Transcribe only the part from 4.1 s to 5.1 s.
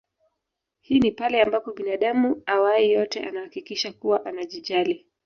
anajijali